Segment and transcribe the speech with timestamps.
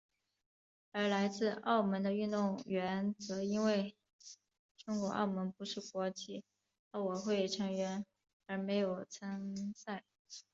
[0.93, 3.95] 而来自澳门的运动员则因为
[4.75, 6.43] 中国澳门不是国际
[6.89, 8.03] 奥委会成员
[8.47, 10.03] 而没有参赛。